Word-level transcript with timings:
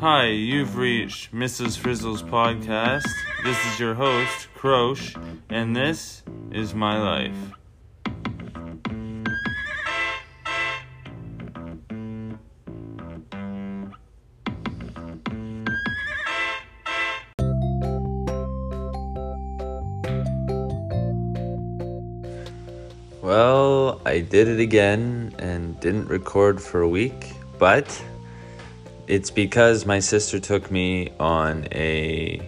Hi, 0.00 0.26
you've 0.26 0.76
reached 0.76 1.32
Mrs. 1.32 1.78
Frizzle's 1.78 2.22
podcast. 2.22 3.06
This 3.44 3.56
is 3.66 3.78
your 3.78 3.94
host, 3.94 4.48
Croche, 4.54 5.14
and 5.48 5.74
this 5.74 6.24
is 6.50 6.74
my 6.74 7.00
life. 7.00 7.32
Well, 23.22 24.02
I 24.04 24.20
did 24.20 24.48
it 24.48 24.58
again 24.60 25.34
and 25.38 25.78
didn't 25.80 26.08
record 26.08 26.60
for 26.60 26.80
a 26.82 26.88
week, 26.88 27.32
but 27.58 28.04
it's 29.06 29.30
because 29.30 29.86
my 29.86 29.98
sister 29.98 30.38
took 30.38 30.70
me 30.70 31.12
on 31.20 31.68
a 31.72 32.40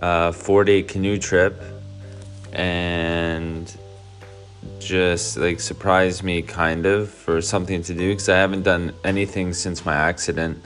uh, 0.00 0.32
four 0.32 0.64
day 0.64 0.82
canoe 0.82 1.18
trip 1.18 1.60
and 2.52 3.76
just 4.78 5.36
like 5.36 5.60
surprised 5.60 6.22
me 6.22 6.42
kind 6.42 6.86
of 6.86 7.10
for 7.10 7.42
something 7.42 7.82
to 7.82 7.94
do 7.94 8.10
because 8.10 8.28
I 8.28 8.36
haven't 8.36 8.62
done 8.62 8.92
anything 9.04 9.52
since 9.52 9.84
my 9.84 9.94
accident. 9.94 10.64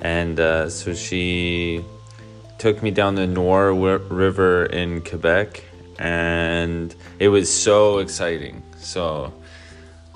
And 0.00 0.38
uh, 0.40 0.70
so 0.70 0.94
she 0.94 1.84
took 2.58 2.82
me 2.82 2.90
down 2.90 3.16
the 3.16 3.26
Noire 3.26 3.72
River 3.72 4.66
in 4.66 5.02
Quebec 5.02 5.64
and 5.98 6.94
it 7.18 7.28
was 7.28 7.52
so 7.52 7.98
exciting. 7.98 8.62
So 8.78 9.32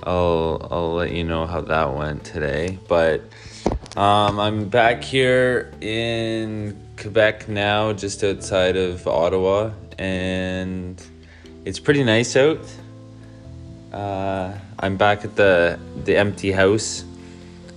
I'll 0.03 0.67
I'll 0.71 0.95
let 0.95 1.13
you 1.13 1.25
know 1.25 1.47
how 1.47 1.61
that 1.63 1.95
went 1.95 2.25
today. 2.25 2.79
But 2.89 3.23
um, 3.97 4.41
I'm 4.41 4.69
back 4.69 5.03
here 5.03 5.73
in 5.81 6.79
Quebec 6.97 7.49
now, 7.49 7.93
just 7.93 8.23
outside 8.25 8.77
of 8.77 9.07
Ottawa, 9.07 9.71
and 9.99 11.03
it's 11.65 11.79
pretty 11.79 12.05
nice 12.05 12.37
out. 12.37 12.61
Uh, 13.93 14.53
I'm 14.79 14.97
back 14.97 15.25
at 15.25 15.37
the 15.37 15.79
the 16.05 16.17
empty 16.17 16.53
house, 16.53 17.05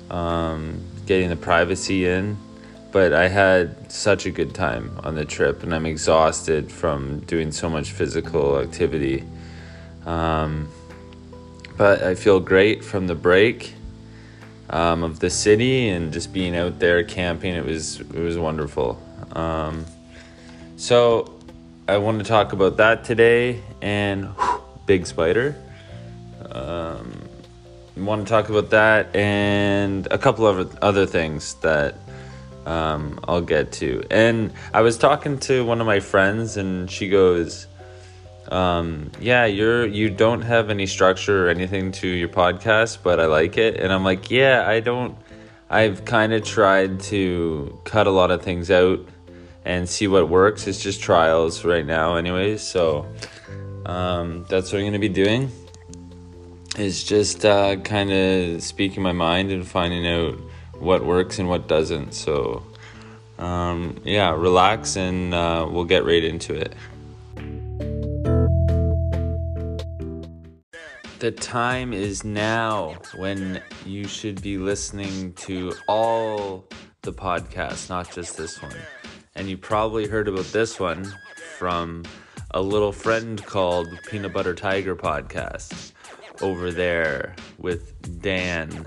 um, 0.09 0.83
getting 1.05 1.29
the 1.29 1.35
privacy 1.35 2.05
in 2.07 2.37
but 2.91 3.13
I 3.13 3.27
had 3.27 3.91
such 3.91 4.25
a 4.25 4.31
good 4.31 4.55
time 4.55 4.99
on 5.03 5.13
the 5.13 5.23
trip, 5.23 5.61
and 5.61 5.71
I'm 5.71 5.85
exhausted 5.85 6.71
from 6.71 7.19
doing 7.21 7.51
so 7.51 7.69
much 7.69 7.91
physical 7.91 8.59
activity. 8.59 9.23
Um, 10.05 10.67
but 11.77 12.01
I 12.01 12.15
feel 12.15 12.39
great 12.39 12.83
from 12.83 13.05
the 13.05 13.13
break 13.13 13.73
um, 14.69 15.03
of 15.03 15.19
the 15.19 15.29
city 15.29 15.89
and 15.89 16.13
just 16.13 16.33
being 16.33 16.55
out 16.55 16.79
there 16.79 17.03
camping. 17.03 17.55
It 17.55 17.65
was 17.65 17.99
it 17.99 18.19
was 18.19 18.37
wonderful. 18.37 19.01
Um, 19.33 19.85
so 20.75 21.33
I 21.87 21.97
want 21.97 22.19
to 22.19 22.25
talk 22.25 22.53
about 22.53 22.77
that 22.77 23.03
today 23.03 23.61
and 23.81 24.25
whew, 24.35 24.61
big 24.85 25.05
spider. 25.07 25.55
Um, 26.51 27.27
want 27.95 28.27
to 28.27 28.29
talk 28.29 28.49
about 28.49 28.69
that 28.69 29.15
and 29.15 30.07
a 30.11 30.17
couple 30.17 30.45
of 30.45 30.77
other 30.79 31.05
things 31.05 31.55
that 31.55 31.95
um, 32.65 33.19
I'll 33.27 33.41
get 33.41 33.71
to. 33.73 34.03
And 34.11 34.53
I 34.73 34.81
was 34.81 34.97
talking 34.97 35.39
to 35.39 35.65
one 35.65 35.79
of 35.81 35.87
my 35.87 35.99
friends, 35.99 36.57
and 36.57 36.91
she 36.91 37.09
goes, 37.09 37.67
um, 38.51 39.11
"Yeah, 39.19 39.45
you're 39.45 39.85
you 39.85 40.09
don't 40.09 40.41
have 40.41 40.69
any 40.69 40.85
structure 40.85 41.47
or 41.47 41.49
anything 41.49 41.91
to 41.93 42.07
your 42.07 42.29
podcast, 42.29 42.99
but 43.03 43.19
I 43.19 43.25
like 43.25 43.57
it." 43.57 43.77
And 43.77 43.91
I'm 43.91 44.03
like, 44.03 44.31
"Yeah, 44.31 44.63
I 44.67 44.79
don't. 44.79 45.17
I've 45.69 46.05
kind 46.05 46.33
of 46.33 46.43
tried 46.43 47.01
to 47.11 47.79
cut 47.83 48.07
a 48.07 48.11
lot 48.11 48.31
of 48.31 48.41
things 48.41 48.71
out 48.71 48.99
and 49.65 49.87
see 49.89 50.07
what 50.07 50.29
works. 50.29 50.67
It's 50.67 50.81
just 50.81 51.01
trials 51.01 51.65
right 51.65 51.85
now, 51.85 52.15
anyways. 52.15 52.61
So 52.61 53.05
um, 53.85 54.45
that's 54.49 54.71
what 54.71 54.79
I'm 54.79 54.85
gonna 54.85 54.99
be 54.99 55.09
doing." 55.09 55.51
Is 56.77 57.03
just 57.03 57.43
uh, 57.43 57.77
kind 57.77 58.11
of 58.11 58.61
speaking 58.61 59.01
my 59.01 59.11
mind 59.11 59.51
and 59.51 59.67
finding 59.67 60.07
out 60.07 60.39
what 60.79 61.03
works 61.03 61.39
and 61.39 61.49
what 61.49 61.67
doesn't. 61.67 62.13
So, 62.13 62.63
um, 63.39 63.99
yeah, 64.03 64.31
relax 64.31 64.95
and 64.95 65.33
uh, 65.33 65.67
we'll 65.69 65.85
get 65.85 66.05
right 66.05 66.23
into 66.23 66.53
it. 66.53 66.73
The 71.19 71.31
time 71.31 71.93
is 71.93 72.23
now 72.23 72.95
when 73.15 73.59
you 73.87 74.07
should 74.07 74.39
be 74.43 74.59
listening 74.59 75.33
to 75.33 75.73
all 75.87 76.67
the 77.01 77.11
podcasts, 77.11 77.89
not 77.89 78.11
just 78.11 78.37
this 78.37 78.61
one. 78.61 78.75
And 79.33 79.49
you 79.49 79.57
probably 79.57 80.07
heard 80.07 80.27
about 80.27 80.45
this 80.45 80.79
one 80.79 81.11
from 81.57 82.03
a 82.51 82.61
little 82.61 82.91
friend 82.91 83.43
called 83.43 83.87
Peanut 84.07 84.31
Butter 84.31 84.53
Tiger 84.53 84.95
Podcast 84.95 85.91
over 86.41 86.69
there 86.69 87.35
with 87.57 88.21
Dan 88.21 88.85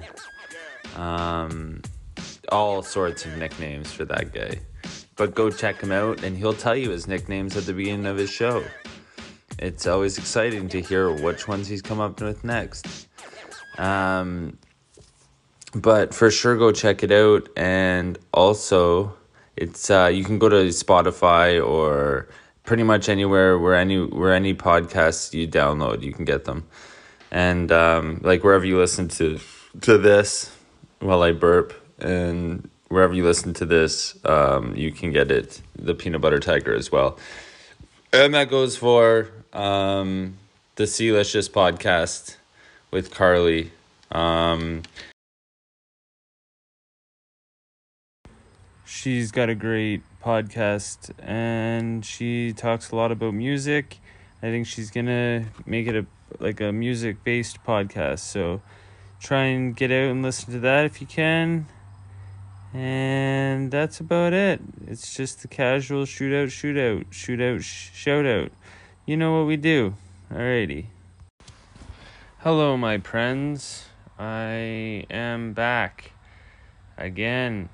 um, 0.95 1.83
all 2.51 2.85
sorts 2.85 3.25
of 3.27 3.37
nicknames 3.39 3.93
for 3.93 4.05
that 4.05 4.33
guy. 4.33 4.61
But 5.17 5.35
go 5.35 5.51
check 5.51 5.81
him 5.81 5.91
out, 5.91 6.23
and 6.23 6.39
he'll 6.39 6.55
tell 6.55 6.77
you 6.77 6.91
his 6.91 7.09
nicknames 7.09 7.57
at 7.57 7.67
the 7.67 7.73
beginning 7.73 8.07
of 8.07 8.17
his 8.17 8.31
show. 8.31 8.63
It's 9.60 9.87
always 9.87 10.16
exciting 10.16 10.71
to 10.71 10.81
hear 10.81 11.12
which 11.12 11.47
ones 11.47 11.69
he's 11.69 11.82
come 11.82 12.00
up 12.00 12.19
with 12.22 12.44
next. 12.44 13.06
Um, 13.76 14.56
but 15.75 16.15
for 16.15 16.31
sure, 16.31 16.56
go 16.56 16.72
check 16.72 17.03
it 17.03 17.12
out. 17.12 17.47
And 17.56 18.19
also, 18.32 19.15
it's 19.56 19.91
uh, 19.91 20.10
you 20.10 20.25
can 20.25 20.38
go 20.38 20.48
to 20.48 20.69
Spotify 20.69 21.62
or 21.62 22.26
pretty 22.65 22.84
much 22.84 23.10
anywhere 23.10 23.59
where 23.59 23.75
any 23.75 24.03
where 24.03 24.32
any 24.32 24.54
podcasts 24.54 25.34
you 25.34 25.47
download, 25.47 26.03
you 26.03 26.15
can 26.15 26.25
get 26.25 26.47
them. 26.47 26.66
And 27.31 27.71
um, 27.71 28.21
like 28.22 28.42
wherever 28.42 28.65
you 28.65 28.78
listen 28.78 29.09
to 29.09 29.38
to 29.82 29.98
this, 29.98 30.56
while 31.00 31.22
I 31.22 31.32
burp, 31.32 31.75
and 31.98 32.66
wherever 32.88 33.12
you 33.12 33.27
listen 33.27 33.53
to 33.54 33.66
this, 33.66 34.19
um, 34.25 34.75
you 34.75 34.91
can 34.91 35.12
get 35.12 35.31
it, 35.31 35.60
the 35.78 35.94
peanut 35.94 36.22
butter 36.22 36.41
tiger 36.41 36.75
as 36.75 36.91
well. 36.91 37.19
And 38.12 38.34
that 38.34 38.50
goes 38.50 38.76
for 38.76 39.28
um, 39.53 40.37
the 40.75 40.84
Sealicious 40.84 41.48
podcast 41.48 42.37
with 42.91 43.12
Carly. 43.12 43.71
Um, 44.10 44.82
she's 48.84 49.31
got 49.31 49.48
a 49.48 49.54
great 49.54 50.03
podcast 50.21 51.12
and 51.21 52.04
she 52.04 52.53
talks 52.53 52.91
a 52.91 52.97
lot 52.97 53.12
about 53.12 53.32
music. 53.32 53.98
I 54.42 54.47
think 54.47 54.66
she's 54.66 54.91
gonna 54.91 55.47
make 55.65 55.87
it 55.87 55.94
a 55.94 56.06
like 56.41 56.60
a 56.60 56.72
music 56.72 57.22
based 57.22 57.62
podcast. 57.65 58.21
So 58.21 58.60
try 59.21 59.44
and 59.44 59.77
get 59.77 59.92
out 59.92 60.10
and 60.10 60.22
listen 60.22 60.53
to 60.54 60.59
that 60.60 60.84
if 60.84 61.00
you 61.00 61.06
can. 61.06 61.66
And 62.73 63.71
that's 63.71 63.99
about 63.99 64.33
it. 64.33 64.61
It's 64.87 65.15
just 65.15 65.43
the 65.43 65.49
casual 65.49 66.05
shootout, 66.05 66.47
shootout, 66.47 67.07
shootout, 67.11 67.63
sh- 67.63 67.91
shoutout. 67.93 68.51
You 69.07 69.17
know 69.17 69.39
what 69.39 69.47
we 69.47 69.57
do. 69.57 69.95
Alrighty. 70.33 70.87
Hello, 72.39 72.77
my 72.77 72.99
friends. 72.99 73.87
I 74.19 75.05
am 75.11 75.53
back 75.53 76.13
again. 76.97 77.71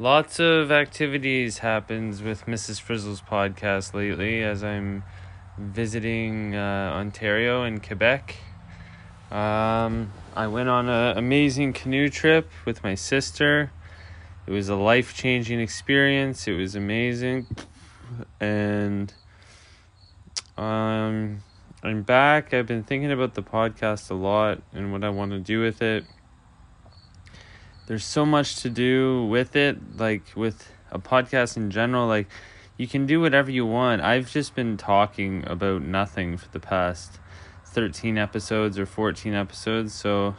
Lots 0.00 0.40
of 0.40 0.72
activities 0.72 1.58
happens 1.58 2.22
with 2.22 2.46
Mrs. 2.46 2.80
Frizzle's 2.80 3.20
podcast 3.20 3.94
lately 3.94 4.42
as 4.42 4.64
I'm 4.64 5.04
visiting 5.56 6.56
uh, 6.56 6.92
Ontario 6.94 7.62
and 7.62 7.86
Quebec. 7.86 8.36
Um, 9.30 10.10
I 10.34 10.48
went 10.48 10.68
on 10.68 10.88
an 10.88 11.16
amazing 11.16 11.74
canoe 11.74 12.08
trip 12.08 12.50
with 12.64 12.82
my 12.82 12.94
sister. 12.94 13.70
It 14.46 14.52
was 14.52 14.68
a 14.68 14.74
life 14.74 15.14
changing 15.14 15.60
experience. 15.60 16.48
It 16.48 16.54
was 16.54 16.74
amazing. 16.74 17.46
And 18.40 19.12
um, 20.56 21.42
I'm 21.82 22.02
back. 22.02 22.52
I've 22.52 22.66
been 22.66 22.82
thinking 22.82 23.12
about 23.12 23.34
the 23.34 23.42
podcast 23.42 24.10
a 24.10 24.14
lot 24.14 24.62
and 24.72 24.92
what 24.92 25.04
I 25.04 25.10
want 25.10 25.32
to 25.32 25.38
do 25.38 25.62
with 25.62 25.82
it. 25.82 26.04
There's 27.86 28.04
so 28.04 28.24
much 28.24 28.56
to 28.62 28.70
do 28.70 29.24
with 29.26 29.56
it, 29.56 29.96
like 29.96 30.22
with 30.36 30.70
a 30.90 30.98
podcast 30.98 31.56
in 31.56 31.70
general. 31.70 32.06
Like, 32.06 32.28
you 32.76 32.86
can 32.86 33.04
do 33.04 33.20
whatever 33.20 33.50
you 33.50 33.66
want. 33.66 34.00
I've 34.00 34.30
just 34.30 34.54
been 34.54 34.76
talking 34.76 35.44
about 35.46 35.82
nothing 35.82 36.36
for 36.36 36.48
the 36.48 36.60
past 36.60 37.18
13 37.66 38.18
episodes 38.18 38.78
or 38.78 38.86
14 38.86 39.34
episodes. 39.34 39.92
So 39.92 40.36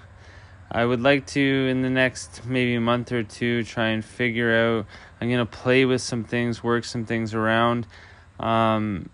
I 0.73 0.85
would 0.85 1.01
like 1.01 1.27
to, 1.27 1.67
in 1.69 1.81
the 1.81 1.89
next 1.89 2.45
maybe 2.45 2.79
month 2.79 3.11
or 3.11 3.23
two, 3.23 3.63
try 3.63 3.89
and 3.89 4.03
figure 4.03 4.55
out. 4.55 4.85
I'm 5.19 5.27
going 5.27 5.45
to 5.45 5.45
play 5.45 5.83
with 5.83 6.01
some 6.01 6.23
things, 6.23 6.63
work 6.63 6.85
some 6.85 7.05
things 7.05 7.33
around. 7.33 7.85
Um, 8.39 9.09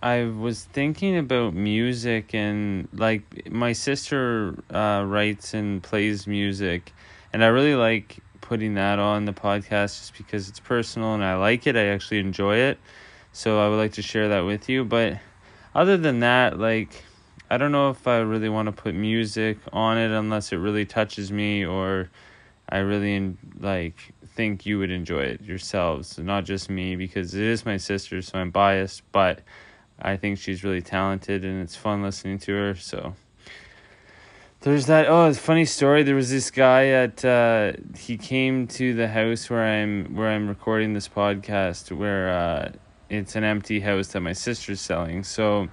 I 0.00 0.24
was 0.24 0.64
thinking 0.64 1.18
about 1.18 1.52
music 1.52 2.34
and 2.34 2.88
like 2.92 3.50
my 3.50 3.72
sister 3.72 4.62
uh, 4.70 5.04
writes 5.06 5.52
and 5.52 5.82
plays 5.82 6.26
music, 6.26 6.92
and 7.32 7.42
I 7.42 7.48
really 7.48 7.74
like 7.74 8.18
putting 8.40 8.74
that 8.74 8.98
on 8.98 9.24
the 9.24 9.32
podcast 9.32 9.98
just 9.98 10.16
because 10.16 10.48
it's 10.48 10.60
personal 10.60 11.14
and 11.14 11.24
I 11.24 11.36
like 11.36 11.66
it. 11.66 11.74
I 11.76 11.86
actually 11.86 12.20
enjoy 12.20 12.56
it. 12.56 12.78
So 13.32 13.58
I 13.58 13.68
would 13.68 13.76
like 13.76 13.94
to 13.94 14.02
share 14.02 14.28
that 14.28 14.42
with 14.42 14.68
you. 14.68 14.84
But 14.84 15.18
other 15.74 15.96
than 15.96 16.20
that, 16.20 16.58
like, 16.58 17.02
I 17.54 17.56
don't 17.56 17.70
know 17.70 17.90
if 17.90 18.08
I 18.08 18.16
really 18.18 18.48
want 18.48 18.66
to 18.66 18.72
put 18.72 18.96
music 18.96 19.58
on 19.72 19.96
it 19.96 20.10
unless 20.10 20.50
it 20.52 20.56
really 20.56 20.84
touches 20.84 21.30
me 21.30 21.64
or 21.64 22.10
I 22.68 22.78
really 22.78 23.36
like 23.60 23.94
think 24.34 24.66
you 24.66 24.80
would 24.80 24.90
enjoy 24.90 25.20
it 25.20 25.40
yourselves, 25.40 26.18
not 26.18 26.46
just 26.46 26.68
me 26.68 26.96
because 26.96 27.32
it 27.32 27.44
is 27.44 27.64
my 27.64 27.76
sister, 27.76 28.22
so 28.22 28.40
I'm 28.40 28.50
biased, 28.50 29.04
but 29.12 29.42
I 30.02 30.16
think 30.16 30.40
she's 30.40 30.64
really 30.64 30.82
talented 30.82 31.44
and 31.44 31.62
it's 31.62 31.76
fun 31.76 32.02
listening 32.02 32.40
to 32.40 32.52
her, 32.52 32.74
so. 32.74 33.14
There's 34.62 34.86
that 34.86 35.06
oh 35.08 35.26
it's 35.26 35.38
funny 35.38 35.64
story. 35.64 36.02
There 36.02 36.16
was 36.16 36.30
this 36.30 36.50
guy 36.50 36.88
at 36.88 37.24
uh 37.24 37.74
he 37.96 38.16
came 38.16 38.66
to 38.66 38.94
the 38.94 39.06
house 39.06 39.48
where 39.48 39.62
i'm 39.62 40.16
where 40.16 40.30
i'm 40.30 40.48
recording 40.48 40.92
this 40.92 41.06
podcast 41.06 41.92
where 41.92 42.30
uh 42.30 42.72
it's 43.10 43.36
an 43.36 43.44
empty 43.44 43.78
house 43.78 44.08
that 44.08 44.22
my 44.22 44.32
sister's 44.32 44.80
selling 44.80 45.22
so 45.22 45.68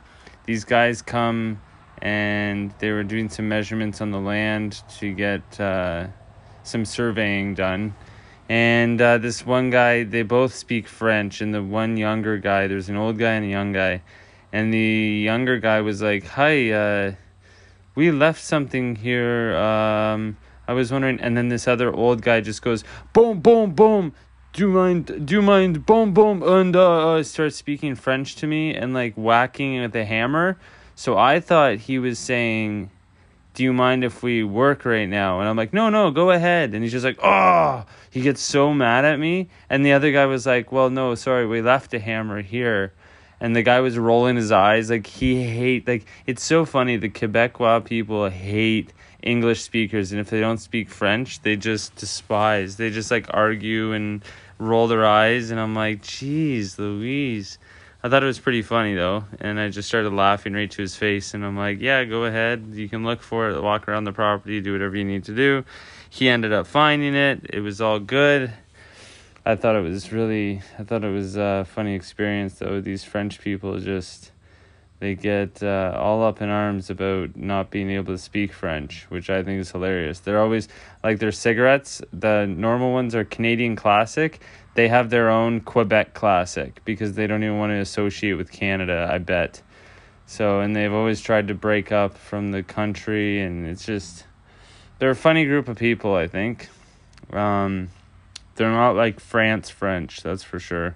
these 0.46 0.66
guys 0.66 1.02
come 1.02 1.60
and 2.02 2.74
they 2.80 2.92
were 2.92 3.04
doing 3.04 3.30
some 3.30 3.48
measurements 3.48 4.02
on 4.02 4.12
the 4.12 4.20
land 4.20 4.82
to 4.98 5.14
get 5.14 5.60
uh 5.60 6.08
some 6.64 6.86
surveying 6.86 7.54
done 7.54 7.94
and 8.50 9.02
uh, 9.02 9.18
this 9.18 9.46
one 9.46 9.70
guy 9.70 10.04
they 10.04 10.22
both 10.22 10.54
speak 10.54 10.88
french 10.88 11.42
and 11.42 11.54
the 11.54 11.62
one 11.62 11.98
younger 11.98 12.38
guy 12.38 12.68
there's 12.68 12.90
an 12.90 12.98
old 12.98 13.18
guy 13.18 13.32
and 13.32 13.46
a 13.46 13.50
young 13.50 13.72
guy 13.72 14.02
and 14.52 14.74
the 14.74 15.22
younger 15.24 15.60
guy 15.60 15.82
was 15.82 16.02
like 16.02 16.26
hi 16.26 16.72
uh 16.72 17.12
we 17.96 18.12
left 18.12 18.42
something 18.42 18.96
here. 18.96 19.56
Um, 19.56 20.38
I 20.68 20.74
was 20.74 20.92
wondering, 20.92 21.20
and 21.20 21.36
then 21.36 21.50
this 21.50 21.68
other 21.68 21.94
old 21.94 22.22
guy 22.22 22.42
just 22.42 22.62
goes, 22.62 22.84
boom, 23.14 23.42
boom, 23.42 23.74
boom. 23.74 24.14
Do 24.54 24.64
you 24.64 24.70
mind? 24.70 25.26
Do 25.26 25.36
you 25.36 25.42
mind? 25.42 25.86
Boom, 25.86 26.14
boom, 26.14 26.44
and 26.44 26.76
uh, 26.76 27.24
starts 27.24 27.56
speaking 27.56 27.96
French 27.96 28.36
to 28.38 28.48
me 28.48 28.76
and 28.76 28.94
like 28.94 29.14
whacking 29.16 29.82
with 29.82 29.96
a 29.96 30.04
hammer. 30.04 30.58
So 31.02 31.18
I 31.18 31.40
thought 31.40 31.78
he 31.90 31.98
was 31.98 32.20
saying, 32.20 32.92
"Do 33.56 33.64
you 33.64 33.74
mind 33.74 34.04
if 34.04 34.22
we 34.22 34.44
work 34.44 34.86
right 34.86 35.10
now?" 35.10 35.40
And 35.40 35.50
I'm 35.50 35.58
like, 35.58 35.74
"No, 35.74 35.90
no, 35.90 36.12
go 36.12 36.30
ahead." 36.30 36.76
And 36.76 36.84
he's 36.84 36.92
just 36.92 37.04
like, 37.04 37.18
"Oh!" 37.24 37.86
He 38.12 38.22
gets 38.22 38.40
so 38.40 38.72
mad 38.72 39.04
at 39.04 39.18
me, 39.18 39.50
and 39.68 39.84
the 39.84 39.94
other 39.94 40.12
guy 40.12 40.28
was 40.28 40.46
like, 40.46 40.72
"Well, 40.72 40.92
no, 40.92 41.16
sorry, 41.16 41.48
we 41.48 41.60
left 41.60 41.96
a 41.96 42.00
hammer 42.00 42.44
here." 42.44 42.94
and 43.40 43.56
the 43.56 43.64
guy 43.64 43.80
was 43.80 43.98
rolling 43.98 44.36
his 44.36 44.52
eyes 44.52 44.92
like 44.92 45.08
he 45.08 45.42
hate 45.42 45.88
like 45.88 46.06
it's 46.28 46.44
so 46.44 46.64
funny 46.64 46.96
the 46.96 47.10
quebecois 47.10 47.84
people 47.84 48.30
hate 48.30 48.94
english 49.24 49.64
speakers 49.64 50.12
and 50.12 50.22
if 50.22 50.30
they 50.30 50.40
don't 50.40 50.60
speak 50.60 50.88
french 50.92 51.42
they 51.42 51.56
just 51.56 51.96
despise 51.96 52.78
they 52.78 52.92
just 52.92 53.10
like 53.10 53.26
argue 53.32 53.94
and 53.94 54.24
roll 54.60 54.88
their 54.88 55.08
eyes 55.08 55.50
and 55.50 55.60
i'm 55.60 55.74
like 55.74 56.04
jeez 56.04 56.78
louise 56.78 57.58
i 58.04 58.10
thought 58.10 58.24
it 58.24 58.28
was 58.28 58.40
pretty 58.40 58.62
funny 58.62 58.96
though 58.96 59.24
and 59.40 59.60
i 59.60 59.70
just 59.70 59.88
started 59.88 60.12
laughing 60.12 60.54
right 60.54 60.72
to 60.72 60.82
his 60.82 60.96
face 60.96 61.34
and 61.34 61.46
i'm 61.46 61.58
like 61.58 61.80
yeah 61.80 62.04
go 62.04 62.26
ahead. 62.26 62.68
You 62.74 62.90
can 62.90 63.04
look 63.04 63.22
for 63.22 63.50
it. 63.50 63.62
Walk 63.62 63.88
around 63.88 64.04
the 64.04 64.12
property 64.12 64.62
do 64.62 64.74
whatever 64.74 64.96
you 64.96 65.06
need 65.06 65.24
to 65.26 65.36
do. 65.36 65.64
He 66.10 66.28
ended 66.28 66.52
up 66.52 66.68
finding 66.68 67.16
it. 67.16 67.46
It 67.50 67.62
was 67.62 67.82
all 67.82 68.00
good. 68.00 68.54
I 69.46 69.56
thought 69.56 69.76
it 69.76 69.82
was 69.82 70.12
really, 70.12 70.62
I 70.78 70.84
thought 70.84 71.04
it 71.04 71.12
was 71.12 71.36
a 71.36 71.66
funny 71.68 71.96
experience 71.96 72.56
though. 72.56 72.82
These 72.82 73.04
French 73.04 73.40
people 73.40 73.80
just, 73.80 74.31
they 75.02 75.16
get 75.16 75.64
uh, 75.64 75.98
all 76.00 76.24
up 76.24 76.44
in 76.44 76.50
arms 76.50 76.92
about 76.92 77.36
not 77.36 77.72
being 77.72 77.90
able 77.90 78.14
to 78.14 78.20
speak 78.20 78.54
French, 78.54 79.08
which 79.10 79.32
I 79.32 79.42
think 79.42 79.60
is 79.60 79.72
hilarious. 79.72 80.20
They're 80.20 80.40
always 80.40 80.68
like 81.04 81.18
their 81.18 81.32
cigarettes. 81.32 82.04
The 82.14 82.46
normal 82.46 82.94
ones 82.94 83.16
are 83.16 83.26
Canadian 83.26 83.76
Classic. 83.76 84.40
They 84.76 84.90
have 84.90 85.10
their 85.10 85.32
own 85.32 85.62
Quebec 85.62 86.14
Classic 86.14 86.80
because 86.86 87.16
they 87.16 87.26
don't 87.26 87.44
even 87.44 87.58
want 87.58 87.72
to 87.72 87.80
associate 87.80 88.34
with 88.34 88.52
Canada. 88.52 89.10
I 89.12 89.18
bet. 89.18 89.64
So 90.28 90.60
and 90.60 90.76
they've 90.76 90.94
always 90.94 91.20
tried 91.20 91.48
to 91.48 91.56
break 91.56 91.92
up 91.92 92.16
from 92.16 92.52
the 92.52 92.62
country, 92.62 93.42
and 93.42 93.66
it's 93.66 93.84
just 93.84 94.26
they're 95.00 95.10
a 95.10 95.16
funny 95.16 95.46
group 95.46 95.68
of 95.68 95.80
people. 95.80 96.14
I 96.14 96.28
think. 96.28 96.70
Um, 97.34 97.90
they're 98.54 98.70
not 98.70 98.96
like 98.96 99.20
France 99.20 99.72
French, 99.72 100.22
that's 100.22 100.44
for 100.44 100.60
sure. 100.60 100.96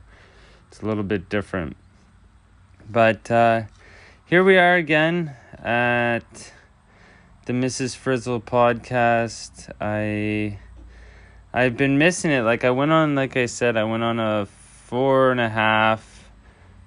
It's 0.67 0.81
a 0.81 0.85
little 0.85 1.03
bit 1.03 1.27
different. 1.27 1.75
But 2.87 3.31
uh, 3.31 3.63
here 4.27 4.43
we 4.43 4.57
are 4.57 4.73
again 4.73 5.35
at 5.63 6.51
the 7.45 7.53
Mrs. 7.53 7.95
Frizzle 7.95 8.41
podcast. 8.41 9.69
I 9.79 10.57
I've 11.53 11.77
been 11.77 11.99
missing 11.99 12.31
it. 12.31 12.41
Like 12.41 12.63
I 12.63 12.71
went 12.71 12.91
on, 12.91 13.13
like 13.13 13.37
I 13.37 13.45
said, 13.45 13.77
I 13.77 13.83
went 13.83 14.01
on 14.01 14.19
a 14.19 14.47
four 14.47 15.29
and 15.29 15.39
a 15.39 15.49
half, 15.49 16.31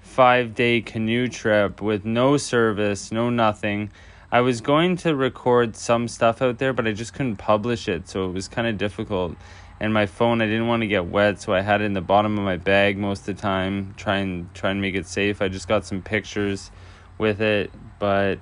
five 0.00 0.56
day 0.56 0.80
canoe 0.80 1.28
trip 1.28 1.80
with 1.80 2.04
no 2.04 2.38
service, 2.38 3.12
no 3.12 3.30
nothing. 3.30 3.92
I 4.32 4.40
was 4.40 4.60
going 4.60 4.96
to 4.98 5.14
record 5.14 5.76
some 5.76 6.08
stuff 6.08 6.42
out 6.42 6.58
there, 6.58 6.72
but 6.72 6.88
I 6.88 6.92
just 6.92 7.14
couldn't 7.14 7.36
publish 7.36 7.88
it, 7.88 8.08
so 8.08 8.28
it 8.28 8.32
was 8.32 8.48
kind 8.48 8.66
of 8.66 8.78
difficult 8.78 9.36
and 9.80 9.94
my 9.94 10.06
phone 10.06 10.42
I 10.42 10.46
didn't 10.46 10.66
want 10.66 10.82
to 10.82 10.88
get 10.88 11.06
wet, 11.06 11.40
so 11.40 11.54
I 11.54 11.60
had 11.60 11.80
it 11.80 11.84
in 11.84 11.92
the 11.92 12.00
bottom 12.00 12.36
of 12.36 12.44
my 12.44 12.56
bag 12.56 12.98
most 12.98 13.20
of 13.20 13.36
the 13.36 13.40
time, 13.40 13.94
try 13.96 14.16
and 14.16 14.52
try 14.54 14.70
and 14.70 14.80
make 14.80 14.96
it 14.96 15.06
safe. 15.06 15.40
I 15.40 15.46
just 15.46 15.68
got 15.68 15.86
some 15.86 16.02
pictures 16.02 16.72
with 17.18 17.40
it, 17.40 17.70
but 17.98 18.38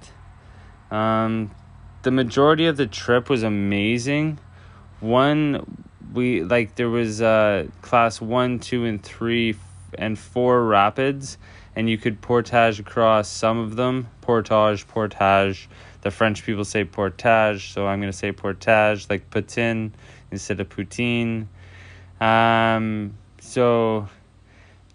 um, 0.90 1.50
the 2.02 2.10
majority 2.10 2.66
of 2.66 2.76
the 2.76 2.86
trip 2.86 3.28
was 3.28 3.42
amazing. 3.42 4.38
One 5.00 5.86
we 6.12 6.42
like 6.42 6.76
there 6.76 6.88
was 6.88 7.20
uh 7.20 7.66
class 7.82 8.20
one, 8.20 8.58
two, 8.58 8.84
and 8.84 9.02
three 9.02 9.56
and 9.98 10.18
four 10.18 10.64
rapids, 10.64 11.38
and 11.74 11.88
you 11.90 11.98
could 11.98 12.20
portage 12.20 12.80
across 12.80 13.28
some 13.28 13.58
of 13.58 13.76
them. 13.76 14.08
Portage, 14.20 14.86
portage. 14.86 15.68
The 16.02 16.10
French 16.10 16.44
people 16.44 16.64
say 16.64 16.84
portage, 16.84 17.72
so 17.72 17.86
I'm 17.86 18.00
gonna 18.00 18.12
say 18.12 18.32
portage, 18.32 19.08
like 19.10 19.28
patin 19.30 19.94
instead 20.30 20.60
of 20.60 20.68
poutine. 20.68 21.46
Um, 22.20 23.16
so 23.40 24.08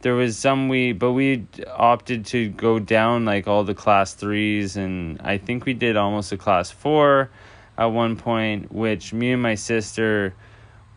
there 0.01 0.15
was 0.15 0.37
some 0.37 0.69
we, 0.69 0.93
but 0.93 1.11
we 1.11 1.45
opted 1.67 2.25
to 2.27 2.49
go 2.49 2.79
down 2.79 3.25
like 3.25 3.47
all 3.47 3.63
the 3.63 3.75
class 3.75 4.13
threes, 4.13 4.77
and 4.77 5.21
I 5.21 5.37
think 5.37 5.65
we 5.65 5.73
did 5.73 5.97
almost 5.97 6.31
a 6.31 6.37
class 6.37 6.71
four 6.71 7.29
at 7.77 7.85
one 7.85 8.15
point, 8.15 8.71
which 8.71 9.13
me 9.13 9.31
and 9.31 9.41
my 9.41 9.55
sister, 9.55 10.33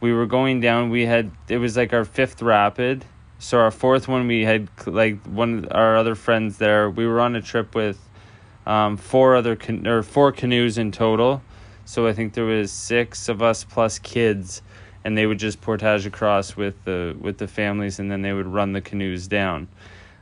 we 0.01 0.12
were 0.12 0.27
going 0.27 0.61
down. 0.61 0.91
We 0.91 1.06
had 1.06 1.31
it 1.49 1.59
was 1.59 1.76
like 1.76 1.93
our 1.93 2.05
fifth 2.05 2.43
rapid. 2.43 3.05
So 3.38 3.59
our 3.59 3.71
fourth 3.71 4.09
one, 4.09 4.26
we 4.26 4.43
had 4.43 4.69
like 4.87 5.23
one 5.26 5.64
of 5.64 5.73
our 5.73 5.97
other 5.97 6.14
friends 6.14 6.59
there. 6.59 6.88
We 6.88 7.07
were 7.07 7.21
on 7.21 7.37
a 7.37 7.43
trip 7.43 7.75
with 7.75 7.99
um, 8.67 8.97
four 8.97 9.37
other 9.37 9.57
can- 9.57 9.87
or 9.87 10.02
four 10.02 10.33
canoes 10.33 10.78
in 10.78 10.93
total. 10.93 11.43
So 11.85 12.07
I 12.07 12.12
think 12.14 12.33
there 12.33 12.45
was 12.45 12.73
six 12.73 13.28
of 13.28 13.43
us 13.43 13.64
plus 13.64 13.99
kids, 13.99 14.62
and 15.04 15.16
they 15.16 15.26
would 15.26 15.38
just 15.38 15.61
portage 15.61 16.06
across 16.06 16.56
with 16.56 16.82
the 16.84 17.16
with 17.20 17.38
the 17.38 17.46
families, 17.46 17.99
and 17.99 18.11
then 18.11 18.23
they 18.23 18.32
would 18.32 18.46
run 18.46 18.73
the 18.73 18.80
canoes 18.80 19.28
down. 19.28 19.68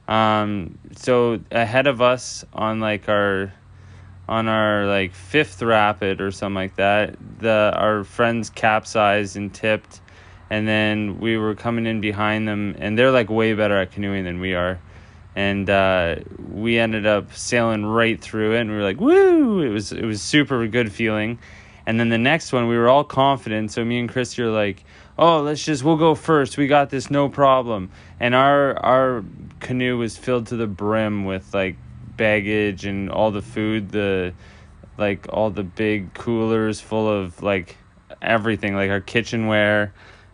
Um, 0.08 0.78
so 0.96 1.40
ahead 1.50 1.86
of 1.86 2.02
us 2.02 2.44
on 2.52 2.80
like 2.80 3.08
our 3.08 3.52
on 4.28 4.48
our 4.48 4.86
like 4.86 5.14
fifth 5.14 5.62
rapid 5.62 6.20
or 6.20 6.32
something 6.32 6.54
like 6.54 6.76
that, 6.76 7.16
the 7.38 7.72
our 7.76 8.02
friends 8.02 8.50
capsized 8.50 9.36
and 9.36 9.54
tipped, 9.54 10.00
and 10.50 10.66
then 10.66 11.20
we 11.20 11.36
were 11.36 11.54
coming 11.54 11.86
in 11.86 12.00
behind 12.00 12.48
them, 12.48 12.74
and 12.78 12.98
they're 12.98 13.12
like 13.12 13.30
way 13.30 13.54
better 13.54 13.78
at 13.78 13.92
canoeing 13.92 14.24
than 14.24 14.40
we 14.40 14.54
are. 14.54 14.80
And 15.34 15.70
uh, 15.70 16.16
we 16.50 16.78
ended 16.78 17.06
up 17.06 17.32
sailing 17.34 17.86
right 17.86 18.20
through 18.20 18.54
it 18.56 18.60
and 18.60 18.70
we 18.70 18.76
were 18.76 18.82
like 18.82 19.00
woo! 19.00 19.60
It 19.60 19.70
was 19.70 19.90
it 19.90 20.04
was 20.04 20.20
super 20.20 20.66
good 20.66 20.92
feeling 20.92 21.38
and 21.86 21.98
then 21.98 22.08
the 22.08 22.18
next 22.18 22.52
one 22.52 22.68
we 22.68 22.76
were 22.76 22.88
all 22.88 23.04
confident. 23.04 23.72
So 23.72 23.84
me 23.84 23.98
and 23.98 24.08
christy 24.08 24.42
are 24.42 24.50
like 24.50 24.84
oh 25.18 25.42
let's 25.42 25.64
just 25.64 25.84
we'll 25.84 25.96
go 25.96 26.14
first. 26.14 26.56
We 26.56 26.66
got 26.66 26.90
this 26.90 27.10
no 27.10 27.28
problem. 27.28 27.90
And 28.20 28.34
our 28.34 28.76
our 28.78 29.24
canoe 29.60 29.98
was 29.98 30.16
filled 30.16 30.48
to 30.48 30.56
the 30.56 30.66
brim 30.66 31.24
with 31.24 31.52
like 31.54 31.76
baggage 32.16 32.84
and 32.84 33.10
all 33.10 33.30
the 33.30 33.42
food 33.42 33.90
the 33.90 34.34
like 34.98 35.26
all 35.30 35.50
the 35.50 35.62
big 35.62 36.14
coolers 36.14 36.80
full 36.80 37.08
of 37.08 37.42
like 37.42 37.76
everything 38.20 38.74
like 38.74 38.90
our 38.90 39.00
kitchenware 39.00 39.92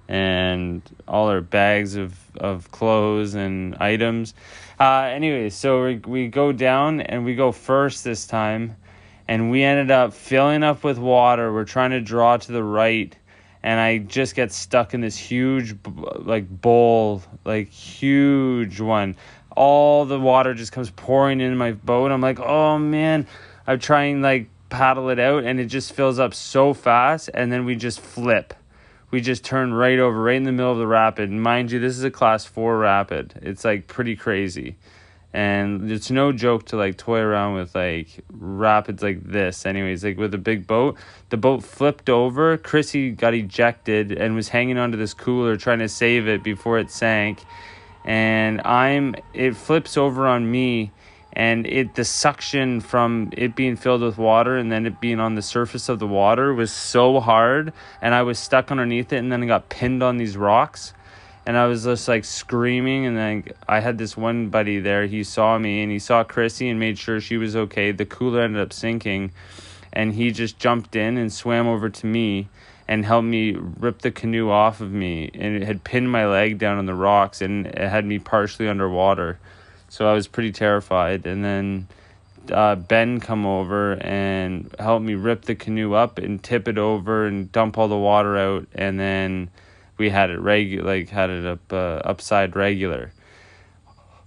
and 0.08 0.82
all 1.06 1.28
our 1.28 1.42
bags 1.42 1.94
of, 1.94 2.18
of 2.36 2.70
clothes 2.70 3.34
and 3.34 3.76
items. 3.76 4.34
Uh, 4.80 5.02
anyway, 5.02 5.50
so 5.50 5.84
we, 5.84 5.96
we 5.96 6.28
go 6.28 6.50
down 6.50 7.00
and 7.02 7.24
we 7.24 7.34
go 7.34 7.52
first 7.52 8.04
this 8.04 8.26
time, 8.26 8.76
and 9.28 9.50
we 9.50 9.62
ended 9.62 9.90
up 9.90 10.14
filling 10.14 10.62
up 10.62 10.82
with 10.82 10.98
water. 10.98 11.52
We're 11.52 11.64
trying 11.64 11.90
to 11.90 12.00
draw 12.00 12.36
to 12.36 12.52
the 12.52 12.64
right, 12.64 13.14
and 13.62 13.78
I 13.78 13.98
just 13.98 14.34
get 14.34 14.50
stuck 14.50 14.94
in 14.94 15.00
this 15.00 15.16
huge, 15.16 15.76
like, 16.16 16.48
bowl, 16.48 17.22
like, 17.44 17.68
huge 17.68 18.80
one. 18.80 19.14
All 19.54 20.04
the 20.04 20.18
water 20.18 20.54
just 20.54 20.72
comes 20.72 20.90
pouring 20.90 21.40
into 21.40 21.56
my 21.56 21.72
boat. 21.72 22.10
I'm 22.10 22.20
like, 22.20 22.40
oh 22.40 22.78
man, 22.78 23.26
I'm 23.66 23.78
trying, 23.78 24.22
like, 24.22 24.48
paddle 24.70 25.10
it 25.10 25.18
out, 25.18 25.44
and 25.44 25.60
it 25.60 25.66
just 25.66 25.92
fills 25.92 26.18
up 26.18 26.34
so 26.34 26.74
fast, 26.74 27.30
and 27.34 27.52
then 27.52 27.64
we 27.64 27.76
just 27.76 28.00
flip 28.00 28.54
we 29.10 29.20
just 29.20 29.44
turn 29.44 29.72
right 29.72 29.98
over, 29.98 30.20
right 30.20 30.36
in 30.36 30.44
the 30.44 30.52
middle 30.52 30.72
of 30.72 30.78
the 30.78 30.86
rapid. 30.86 31.30
Mind 31.30 31.72
you, 31.72 31.78
this 31.78 31.96
is 31.96 32.04
a 32.04 32.10
class 32.10 32.44
four 32.44 32.78
rapid. 32.78 33.38
It's 33.42 33.64
like 33.64 33.86
pretty 33.86 34.16
crazy. 34.16 34.76
And 35.32 35.90
it's 35.92 36.10
no 36.10 36.32
joke 36.32 36.66
to 36.66 36.76
like 36.76 36.96
toy 36.96 37.20
around 37.20 37.54
with 37.54 37.74
like 37.74 38.24
rapids 38.30 39.02
like 39.02 39.22
this. 39.22 39.66
Anyways, 39.66 40.02
like 40.04 40.16
with 40.16 40.32
a 40.34 40.38
big 40.38 40.66
boat, 40.66 40.96
the 41.28 41.36
boat 41.36 41.62
flipped 41.62 42.08
over. 42.08 42.56
Chrissy 42.56 43.10
got 43.10 43.34
ejected 43.34 44.12
and 44.12 44.34
was 44.34 44.48
hanging 44.48 44.78
onto 44.78 44.96
this 44.96 45.12
cooler 45.12 45.56
trying 45.56 45.80
to 45.80 45.88
save 45.88 46.28
it 46.28 46.42
before 46.42 46.78
it 46.78 46.90
sank. 46.90 47.44
And 48.04 48.62
I'm, 48.62 49.16
it 49.34 49.54
flips 49.54 49.98
over 49.98 50.26
on 50.26 50.50
me 50.50 50.92
and 51.38 51.66
it 51.66 51.94
the 51.94 52.04
suction 52.04 52.80
from 52.80 53.30
it 53.36 53.54
being 53.54 53.76
filled 53.76 54.00
with 54.00 54.18
water 54.18 54.56
and 54.56 54.72
then 54.72 54.86
it 54.86 55.00
being 55.00 55.20
on 55.20 55.34
the 55.34 55.42
surface 55.42 55.88
of 55.88 55.98
the 55.98 56.06
water 56.06 56.54
was 56.54 56.72
so 56.72 57.20
hard 57.20 57.72
and 58.02 58.14
I 58.14 58.22
was 58.22 58.38
stuck 58.38 58.70
underneath 58.70 59.12
it 59.12 59.18
and 59.18 59.30
then 59.30 59.42
I 59.42 59.46
got 59.46 59.68
pinned 59.68 60.02
on 60.02 60.16
these 60.16 60.36
rocks 60.36 60.92
and 61.48 61.56
I 61.56 61.66
was 61.66 61.84
just 61.84 62.06
like 62.06 62.24
screaming 62.26 63.06
and 63.06 63.16
then 63.16 63.44
I 63.66 63.80
had 63.80 63.96
this 63.96 64.16
one 64.16 64.50
buddy 64.50 64.80
there 64.80 65.06
he 65.06 65.24
saw 65.24 65.58
me 65.58 65.82
and 65.82 65.90
he 65.90 65.98
saw 65.98 66.22
Chrissy 66.22 66.68
and 66.68 66.78
made 66.78 66.98
sure 66.98 67.20
she 67.20 67.38
was 67.38 67.56
okay 67.56 67.90
the 67.90 68.04
cooler 68.04 68.42
ended 68.42 68.60
up 68.60 68.72
sinking 68.72 69.32
and 69.92 70.12
he 70.12 70.30
just 70.30 70.58
jumped 70.58 70.94
in 70.94 71.16
and 71.16 71.32
swam 71.32 71.66
over 71.66 71.88
to 71.88 72.06
me 72.06 72.48
and 72.86 73.04
helped 73.04 73.26
me 73.26 73.52
rip 73.54 74.02
the 74.02 74.10
canoe 74.10 74.50
off 74.50 74.80
of 74.80 74.92
me 74.92 75.30
and 75.32 75.56
it 75.56 75.62
had 75.62 75.84
pinned 75.84 76.12
my 76.12 76.26
leg 76.26 76.58
down 76.58 76.76
on 76.76 76.84
the 76.84 76.94
rocks 76.94 77.40
and 77.40 77.66
it 77.66 77.88
had 77.88 78.04
me 78.04 78.18
partially 78.18 78.68
underwater 78.68 79.38
so 79.88 80.06
I 80.08 80.12
was 80.12 80.28
pretty 80.28 80.52
terrified. 80.52 81.26
And 81.26 81.44
then 81.44 81.88
uh, 82.52 82.76
Ben 82.76 83.20
come 83.20 83.46
over 83.46 83.94
and 84.02 84.72
help 84.78 85.02
me 85.02 85.14
rip 85.14 85.42
the 85.42 85.54
canoe 85.54 85.94
up 85.94 86.18
and 86.18 86.42
tip 86.42 86.68
it 86.68 86.78
over 86.78 87.26
and 87.26 87.50
dump 87.50 87.78
all 87.78 87.88
the 87.88 87.96
water 87.96 88.36
out. 88.36 88.66
And 88.74 89.00
then 89.00 89.50
we 89.98 90.10
had 90.10 90.30
it 90.30 90.40
regular, 90.40 90.84
like 90.84 91.08
had 91.08 91.30
it 91.30 91.44
up 91.44 91.72
uh, 91.72 92.00
upside 92.04 92.56
regular. 92.56 93.12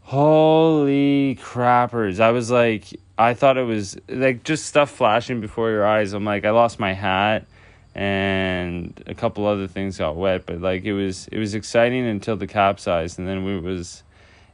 Holy 0.02 1.36
crappers! 1.42 2.20
I 2.20 2.32
was 2.32 2.52
like, 2.52 2.86
I 3.18 3.34
thought 3.34 3.58
it 3.58 3.64
was 3.64 3.98
like 4.10 4.44
just 4.44 4.66
stuff 4.66 4.92
flashing 4.92 5.42
before 5.42 5.70
your 5.70 5.86
eyes. 5.86 6.14
I'm 6.14 6.26
like, 6.26 6.46
I 6.46 6.52
lost 6.52 6.80
my 6.80 6.94
hat 6.94 7.48
and 7.94 9.04
a 9.08 9.14
couple 9.14 9.46
other 9.46 9.68
things 9.68 9.98
got 9.98 10.16
wet, 10.16 10.46
but 10.46 10.62
like 10.62 10.84
it 10.84 10.94
was 10.94 11.28
it 11.28 11.38
was 11.38 11.56
exciting 11.56 12.06
until 12.06 12.36
the 12.38 12.48
capsized, 12.48 13.20
and 13.20 13.28
then 13.28 13.46
it 13.46 13.62
was 13.62 14.04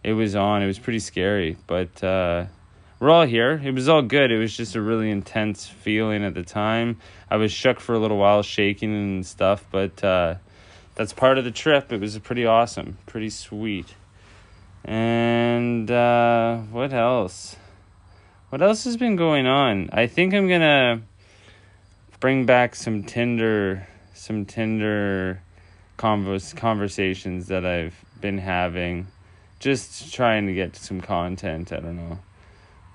it 0.04 0.14
was 0.14 0.36
on. 0.36 0.64
It 0.64 0.68
was 0.68 0.80
pretty 0.80 1.00
scary, 1.00 1.58
but 1.68 2.04
uh, 2.04 2.46
we're 3.00 3.12
all 3.12 3.26
here. 3.26 3.62
It 3.64 3.74
was 3.74 3.88
all 3.88 4.02
good. 4.02 4.32
It 4.32 4.40
was 4.40 4.56
just 4.56 4.76
a 4.76 4.82
really 4.82 5.12
intense 5.12 5.68
feeling 5.68 6.24
at 6.24 6.34
the 6.34 6.44
time. 6.44 6.98
I 7.30 7.38
was 7.38 7.52
shook 7.52 7.80
for 7.80 7.94
a 7.94 8.00
little 8.00 8.18
while, 8.18 8.42
shaking 8.42 8.94
and 8.94 9.26
stuff, 9.26 9.66
but 9.72 10.04
uh, 10.04 10.36
that's 10.98 11.14
part 11.14 11.38
of 11.38 11.44
the 11.44 11.52
trip. 11.52 11.94
It 11.94 12.02
was 12.02 12.18
pretty 12.18 12.46
awesome, 12.46 12.98
pretty 13.06 13.30
sweet. 13.30 13.94
And 14.84 15.90
uh, 15.92 16.58
what 16.72 16.92
else? 16.92 17.56
What 18.50 18.64
else 18.64 18.84
has 18.86 18.98
been 18.98 19.16
going 19.16 19.46
on? 19.46 19.92
I 19.94 20.08
think 20.08 20.34
I'm 20.34 20.48
gonna 20.48 21.04
bring 22.20 22.48
back 22.48 22.74
some 22.74 23.04
Tinder, 23.04 23.88
some 24.16 24.46
Tinder 24.46 25.44
convos 26.00 26.56
conversations 26.58 27.48
that 27.48 27.64
I've 27.64 28.04
been 28.20 28.40
having 28.40 29.08
just 29.60 30.12
trying 30.14 30.48
to 30.48 30.54
get 30.54 30.76
some 30.76 31.02
content. 31.02 31.72
I 31.72 31.80
don't 31.80 31.98
know, 31.98 32.18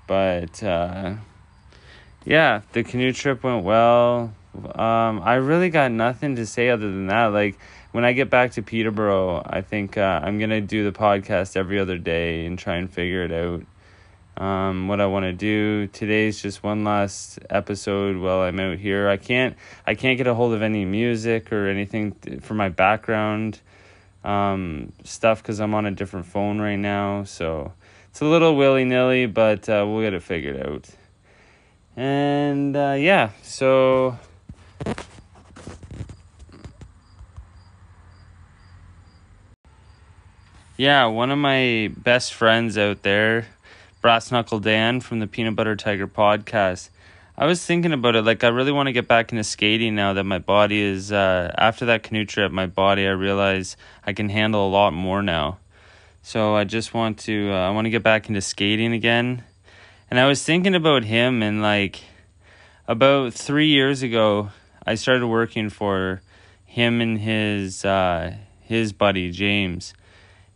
but 0.08 0.60
uh, 0.60 1.14
yeah, 2.24 2.62
the 2.72 2.82
canoe 2.82 3.12
trip 3.12 3.44
went 3.44 3.62
well. 3.64 4.34
Um, 4.54 5.22
I 5.22 5.34
really 5.34 5.70
got 5.70 5.92
nothing 5.92 6.36
to 6.36 6.46
say 6.46 6.68
other 6.68 6.90
than 6.90 7.06
that. 7.06 7.26
Like 7.26 7.58
when 7.92 8.04
I 8.04 8.12
get 8.12 8.28
back 8.28 8.52
to 8.52 8.62
Peterborough, 8.62 9.42
I 9.46 9.62
think 9.62 9.96
uh, 9.96 10.20
I'm 10.22 10.38
gonna 10.38 10.60
do 10.60 10.84
the 10.84 10.96
podcast 10.96 11.56
every 11.56 11.78
other 11.78 11.98
day 11.98 12.44
and 12.44 12.58
try 12.58 12.76
and 12.76 12.90
figure 12.90 13.24
it 13.24 13.32
out. 13.32 13.64
Um, 14.42 14.88
what 14.88 15.00
I 15.00 15.06
want 15.06 15.24
to 15.24 15.32
do 15.32 15.86
today's 15.88 16.40
just 16.40 16.62
one 16.62 16.84
last 16.84 17.38
episode 17.50 18.16
while 18.16 18.40
I'm 18.40 18.60
out 18.60 18.78
here. 18.78 19.08
I 19.08 19.16
can't 19.16 19.56
I 19.86 19.94
can't 19.94 20.18
get 20.18 20.26
a 20.26 20.34
hold 20.34 20.52
of 20.52 20.62
any 20.62 20.84
music 20.84 21.52
or 21.52 21.68
anything 21.68 22.12
for 22.40 22.54
my 22.54 22.68
background 22.68 23.60
um, 24.24 24.92
stuff 25.04 25.42
because 25.42 25.60
I'm 25.60 25.74
on 25.74 25.86
a 25.86 25.90
different 25.90 26.26
phone 26.26 26.60
right 26.60 26.76
now. 26.76 27.24
So 27.24 27.72
it's 28.10 28.20
a 28.20 28.26
little 28.26 28.54
willy 28.56 28.84
nilly, 28.84 29.26
but 29.26 29.68
uh, 29.68 29.84
we'll 29.88 30.02
get 30.02 30.12
it 30.12 30.22
figured 30.22 30.66
out. 30.66 30.88
And 31.96 32.76
uh, 32.76 32.96
yeah, 32.98 33.30
so. 33.42 34.18
Yeah, 40.78 41.06
one 41.06 41.30
of 41.30 41.38
my 41.38 41.92
best 41.96 42.34
friends 42.34 42.76
out 42.76 43.02
there, 43.02 43.46
Brass 44.00 44.32
Knuckle 44.32 44.58
Dan 44.58 45.00
from 45.00 45.20
the 45.20 45.28
Peanut 45.28 45.54
Butter 45.54 45.76
Tiger 45.76 46.08
podcast, 46.08 46.88
I 47.36 47.46
was 47.46 47.64
thinking 47.64 47.92
about 47.92 48.16
it. 48.16 48.22
Like, 48.22 48.42
I 48.42 48.48
really 48.48 48.72
want 48.72 48.88
to 48.88 48.92
get 48.92 49.06
back 49.06 49.30
into 49.30 49.44
skating 49.44 49.94
now 49.94 50.12
that 50.14 50.24
my 50.24 50.38
body 50.38 50.80
is, 50.80 51.12
uh, 51.12 51.54
after 51.56 51.86
that 51.86 52.02
canoe 52.02 52.24
trip, 52.24 52.50
my 52.50 52.66
body, 52.66 53.06
I 53.06 53.10
realize 53.10 53.76
I 54.04 54.12
can 54.12 54.28
handle 54.28 54.66
a 54.66 54.70
lot 54.70 54.92
more 54.92 55.22
now. 55.22 55.58
So 56.22 56.56
I 56.56 56.64
just 56.64 56.94
want 56.94 57.18
to, 57.20 57.52
uh, 57.52 57.68
I 57.68 57.70
want 57.70 57.84
to 57.84 57.90
get 57.90 58.02
back 58.02 58.28
into 58.28 58.40
skating 58.40 58.92
again. 58.92 59.44
And 60.10 60.18
I 60.18 60.26
was 60.26 60.42
thinking 60.42 60.74
about 60.74 61.04
him, 61.04 61.42
and 61.42 61.62
like, 61.62 62.00
about 62.88 63.34
three 63.34 63.68
years 63.68 64.02
ago, 64.02 64.50
I 64.86 64.94
started 64.96 65.26
working 65.26 65.70
for 65.70 66.22
him 66.64 67.00
and 67.00 67.18
his, 67.18 67.84
uh, 67.84 68.34
his 68.60 68.92
buddy, 68.92 69.30
James. 69.30 69.94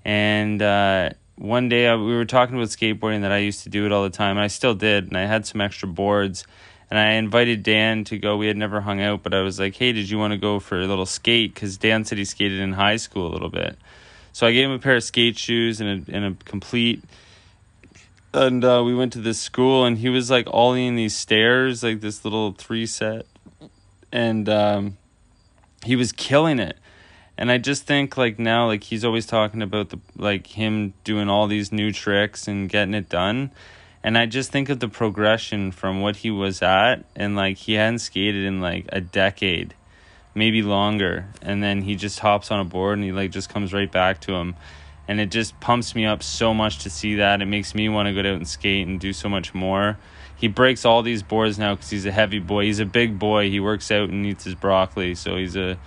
And, 0.05 0.63
uh, 0.63 1.11
one 1.37 1.69
day 1.69 1.87
I, 1.87 1.97
we 1.97 2.15
were 2.15 2.25
talking 2.25 2.57
about 2.57 2.69
skateboarding 2.69 3.23
that 3.23 3.33
I 3.33 3.39
used 3.39 3.63
to 3.65 3.69
do 3.69 3.85
it 3.87 3.93
all 3.93 4.03
the 4.03 4.11
time, 4.11 4.37
and 4.37 4.45
I 4.45 4.47
still 4.47 4.75
did. 4.75 5.09
And 5.09 5.17
I 5.17 5.27
had 5.27 5.47
some 5.47 5.61
extra 5.61 5.87
boards, 5.87 6.47
and 6.91 6.99
I 6.99 7.13
invited 7.13 7.63
Dan 7.63 8.05
to 8.05 8.19
go. 8.19 8.37
We 8.37 8.47
had 8.47 8.57
never 8.57 8.81
hung 8.81 9.01
out, 9.01 9.23
but 9.23 9.35
I 9.35 9.43
was 9.43 9.59
like, 9.61 9.77
"Hey, 9.77 9.93
did 9.93 10.09
you 10.09 10.19
want 10.19 10.33
to 10.33 10.39
go 10.39 10.59
for 10.59 10.81
a 10.81 10.87
little 10.87 11.07
skate?" 11.07 11.55
Because 11.55 11.77
Dan 11.77 12.05
said 12.05 12.19
he 12.19 12.25
skated 12.25 12.59
in 12.59 12.73
high 12.73 12.97
school 12.97 13.27
a 13.27 13.33
little 13.33 13.51
bit. 13.51 13.77
So 14.33 14.47
I 14.47 14.53
gave 14.53 14.67
him 14.67 14.73
a 14.73 14.79
pair 14.79 14.97
of 14.97 15.05
skate 15.05 15.39
shoes 15.39 15.81
and 15.81 16.09
a, 16.09 16.15
and 16.15 16.25
a 16.25 16.45
complete. 16.45 17.03
And 18.33 18.65
uh, 18.65 18.83
we 18.85 18.95
went 18.95 19.13
to 19.15 19.21
this 19.21 19.39
school, 19.39 19.85
and 19.85 19.99
he 19.99 20.09
was 20.09 20.31
like 20.31 20.47
ollieing 20.47 20.97
these 20.97 21.17
stairs, 21.17 21.83
like 21.83 22.01
this 22.01 22.25
little 22.25 22.53
three 22.53 22.87
set, 22.87 23.27
and 24.13 24.49
um, 24.49 24.99
he 25.85 25.97
was 25.97 26.13
killing 26.13 26.59
it 26.59 26.79
and 27.39 27.51
I 27.51 27.59
just 27.59 27.85
think 27.85 28.17
like 28.17 28.39
now 28.39 28.67
like 28.67 28.85
he's 28.85 29.05
always 29.05 29.27
talking 29.27 29.63
about 29.63 29.91
the 29.91 29.99
like 30.17 30.47
him 30.47 30.95
doing 31.05 31.29
all 31.29 31.47
these 31.47 31.71
new 31.71 31.93
tricks 31.93 32.49
and 32.49 32.69
getting 32.69 32.95
it 32.95 33.09
done. 33.09 33.51
And 34.03 34.17
I 34.17 34.27
just 34.27 34.53
think 34.53 34.69
of 34.69 34.81
the 34.81 34.89
progression 34.89 35.73
from 35.73 36.01
what 36.01 36.17
he 36.17 36.31
was 36.31 36.63
at 36.63 37.05
and 37.15 37.37
like 37.37 37.59
he 37.59 37.75
hadn't 37.75 37.99
skated 37.99 38.45
in 38.45 38.61
like 38.61 38.87
a 38.91 39.01
decade, 39.01 39.75
maybe 40.35 40.63
longer. 40.63 41.27
And 41.43 41.63
then 41.63 41.83
he 41.83 41.95
just 41.95 42.21
hops 42.21 42.51
on 42.51 42.61
a 42.61 42.65
board 42.65 42.99
and 42.99 43.05
he 43.05 43.13
like 43.13 43.33
just 43.33 43.51
comes 43.51 43.73
right 43.73 43.91
back 43.91 44.21
to 44.23 44.35
him. 44.35 44.55
And 45.09 45.21
it 45.21 45.31
just 45.31 45.59
pumps 45.61 45.95
me 45.95 46.07
up 46.07 46.23
so 46.23 46.55
much 46.55 46.79
to 46.81 46.91
see 46.91 47.17
that. 47.17 47.43
It 47.43 47.47
makes 47.47 47.75
me 47.75 47.89
want 47.89 48.09
to 48.09 48.15
go 48.15 48.21
out 48.21 48.37
and 48.37 48.49
skate 48.49 48.87
and 48.87 48.99
do 48.99 49.13
so 49.13 49.29
much 49.29 49.55
more. 49.55 49.99
He 50.37 50.49
breaks 50.49 50.85
all 50.85 51.03
these 51.03 51.23
boards 51.23 51.59
now 51.59 51.75
because 51.75 51.91
he's 51.91 52.07
a 52.07 52.13
heavy 52.13 52.39
boy. 52.39 52.65
He's 52.65 52.81
a 52.81 52.85
big 52.85 53.19
boy. 53.19 53.49
He 53.49 53.59
works 53.59 53.91
out 53.91 54.11
and 54.11 54.27
eats 54.27 54.45
his 54.45 54.55
broccoli. 54.55 55.15
So 55.15 55.37
he's 55.37 55.57
a 55.57 55.79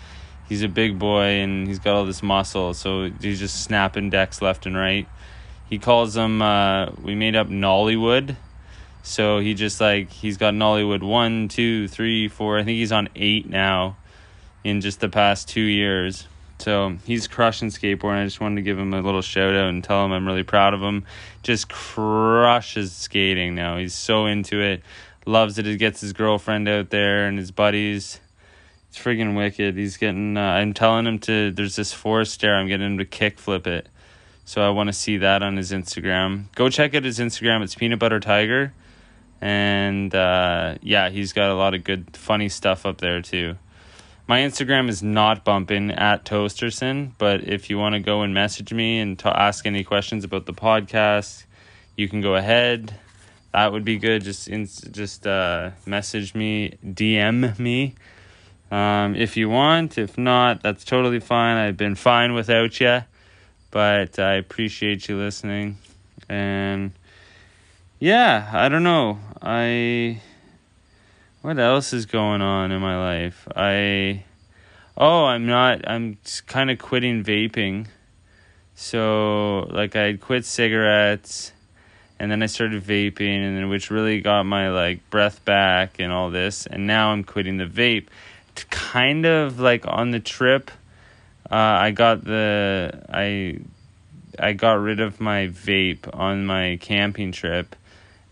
he's 0.47 0.63
a 0.63 0.67
big 0.67 0.97
boy 0.97 1.23
and 1.23 1.67
he's 1.67 1.79
got 1.79 1.95
all 1.95 2.05
this 2.05 2.23
muscle, 2.23 2.73
so 2.73 3.11
he's 3.21 3.39
just 3.39 3.63
snapping 3.63 4.09
decks 4.09 4.41
left 4.41 4.65
and 4.65 4.75
right. 4.75 5.07
He 5.69 5.77
calls 5.77 6.15
them 6.15 6.41
uh, 6.41 6.91
we 7.03 7.13
made 7.13 7.35
up 7.35 7.47
Nollywood. 7.47 8.35
So 9.03 9.39
he 9.39 9.53
just 9.53 9.79
like 9.79 10.09
he's 10.11 10.37
got 10.37 10.53
Nollywood 10.53 11.03
one, 11.03 11.47
two, 11.47 11.87
three, 11.87 12.27
four. 12.27 12.57
I 12.57 12.63
think 12.63 12.77
he's 12.77 12.91
on 12.91 13.07
eight 13.15 13.47
now 13.47 13.97
in 14.63 14.81
just 14.81 14.99
the 14.99 15.09
past 15.09 15.47
two 15.47 15.61
years. 15.61 16.27
So 16.59 16.97
he's 17.05 17.27
crushing 17.27 17.69
skateboarding. 17.69 18.21
I 18.21 18.25
just 18.25 18.41
wanted 18.41 18.57
to 18.57 18.61
give 18.61 18.77
him 18.77 18.93
a 18.93 19.01
little 19.01 19.21
shout 19.21 19.55
out 19.55 19.69
and 19.69 19.83
tell 19.83 20.05
him 20.05 20.11
I'm 20.11 20.27
really 20.27 20.43
proud 20.43 20.73
of 20.73 20.81
him. 20.81 21.05
Just 21.41 21.69
crushes 21.69 22.91
skating 22.91 23.55
now. 23.55 23.77
He's 23.77 23.93
so 23.93 24.25
into 24.25 24.61
it. 24.61 24.83
Loves 25.25 25.57
it. 25.57 25.65
He 25.65 25.77
gets 25.77 26.01
his 26.01 26.13
girlfriend 26.13 26.67
out 26.67 26.89
there 26.89 27.27
and 27.27 27.37
his 27.37 27.51
buddies 27.51 28.19
it's 28.89 28.97
friggin' 28.97 29.35
wicked. 29.35 29.77
He's 29.77 29.97
getting. 29.97 30.35
Uh, 30.35 30.41
I'm 30.41 30.73
telling 30.73 31.05
him 31.05 31.19
to. 31.19 31.51
There's 31.51 31.75
this 31.75 31.93
forest 31.93 32.33
stair. 32.33 32.55
I'm 32.55 32.67
getting 32.67 32.87
him 32.87 32.97
to 32.97 33.05
kick 33.05 33.37
flip 33.37 33.67
it. 33.67 33.87
So 34.45 34.65
I 34.65 34.71
want 34.71 34.87
to 34.87 34.93
see 34.93 35.17
that 35.17 35.43
on 35.43 35.57
his 35.57 35.71
Instagram. 35.71 36.45
Go 36.55 36.69
check 36.69 36.95
out 36.95 37.03
his 37.03 37.19
Instagram. 37.19 37.61
It's 37.61 37.75
Peanut 37.75 37.99
Butter 37.99 38.19
Tiger, 38.19 38.73
and 39.41 40.13
uh, 40.15 40.75
yeah, 40.81 41.09
he's 41.09 41.33
got 41.33 41.51
a 41.51 41.53
lot 41.53 41.75
of 41.75 41.83
good, 41.83 42.17
funny 42.17 42.49
stuff 42.49 42.87
up 42.87 42.97
there 42.97 43.21
too. 43.21 43.57
My 44.29 44.41
Instagram 44.41 44.89
is 44.89 45.01
not 45.01 45.43
bumping 45.43 45.89
at 45.89 46.23
Toasterson, 46.23 47.13
but 47.17 47.45
if 47.45 47.71
you 47.71 47.79
want 47.79 47.93
to 47.93 47.99
go 47.99 48.21
and 48.21 48.31
message 48.31 48.71
me 48.71 48.99
and 48.99 49.19
ask 49.25 49.65
any 49.65 49.83
questions 49.83 50.23
about 50.23 50.45
the 50.45 50.53
podcast, 50.53 51.45
you 51.95 52.07
can 52.07 52.21
go 52.21 52.35
ahead. 52.35 52.93
That 53.53 53.71
would 53.71 53.83
be 53.83 53.97
good. 53.97 54.23
Just 54.23 54.47
in, 54.47 54.67
just 54.67 55.25
uh, 55.25 55.71
message 55.87 56.35
me, 56.35 56.77
DM 56.85 57.57
me 57.57 57.95
um, 58.69 59.15
if 59.15 59.35
you 59.35 59.49
want. 59.49 59.97
If 59.97 60.15
not, 60.15 60.61
that's 60.61 60.85
totally 60.85 61.19
fine. 61.19 61.57
I've 61.57 61.77
been 61.77 61.95
fine 61.95 62.35
without 62.35 62.79
you, 62.79 63.01
but 63.71 64.19
I 64.19 64.33
appreciate 64.33 65.09
you 65.09 65.17
listening. 65.17 65.79
And 66.29 66.91
yeah, 67.97 68.47
I 68.53 68.69
don't 68.69 68.83
know. 68.83 69.17
I 69.41 70.21
what 71.41 71.57
else 71.59 71.93
is 71.93 72.05
going 72.05 72.41
on 72.41 72.71
in 72.71 72.81
my 72.81 72.97
life? 72.97 73.47
I 73.55 74.23
oh, 74.97 75.25
I'm 75.25 75.45
not. 75.45 75.87
I'm 75.87 76.17
kind 76.47 76.69
of 76.69 76.79
quitting 76.79 77.23
vaping. 77.23 77.87
So 78.75 79.67
like 79.71 79.95
I 79.95 80.13
quit 80.13 80.45
cigarettes 80.45 81.51
and 82.19 82.31
then 82.31 82.43
I 82.43 82.47
started 82.47 82.83
vaping 82.83 83.45
and 83.45 83.57
then 83.57 83.69
which 83.69 83.89
really 83.89 84.21
got 84.21 84.43
my 84.43 84.69
like 84.69 85.09
breath 85.09 85.43
back 85.45 85.99
and 85.99 86.11
all 86.11 86.29
this 86.29 86.65
and 86.65 86.85
now 86.87 87.11
I'm 87.11 87.23
quitting 87.23 87.57
the 87.57 87.65
vape 87.65 88.07
It's 88.51 88.63
kind 88.65 89.25
of 89.25 89.59
like 89.59 89.85
on 89.87 90.11
the 90.11 90.19
trip, 90.19 90.71
uh, 91.49 91.55
I 91.55 91.91
got 91.91 92.23
the 92.23 93.03
I 93.09 93.59
I 94.37 94.53
got 94.53 94.73
rid 94.73 94.99
of 94.99 95.19
my 95.19 95.47
vape 95.47 96.09
on 96.13 96.45
my 96.45 96.77
camping 96.81 97.31
trip, 97.31 97.75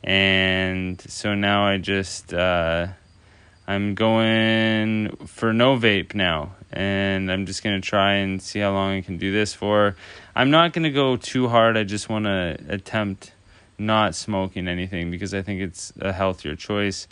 and 0.03 0.99
so 1.01 1.35
now 1.35 1.65
I 1.65 1.77
just 1.77 2.33
uh, 2.33 2.87
I'm 3.67 3.95
going 3.95 5.15
for 5.25 5.53
no 5.53 5.77
vape 5.77 6.13
now, 6.13 6.55
and 6.71 7.31
I'm 7.31 7.45
just 7.45 7.63
gonna 7.63 7.81
try 7.81 8.13
and 8.13 8.41
see 8.41 8.59
how 8.59 8.71
long 8.71 8.97
I 8.97 9.01
can 9.01 9.17
do 9.17 9.31
this 9.31 9.53
for. 9.53 9.95
I'm 10.35 10.51
not 10.51 10.73
gonna 10.73 10.91
go 10.91 11.17
too 11.17 11.47
hard. 11.47 11.77
I 11.77 11.83
just 11.83 12.09
want 12.09 12.25
to 12.25 12.57
attempt 12.69 13.33
not 13.77 14.15
smoking 14.15 14.67
anything 14.67 15.11
because 15.11 15.33
I 15.33 15.41
think 15.41 15.61
it's 15.61 15.93
a 15.99 16.11
healthier 16.11 16.55
choice 16.55 17.07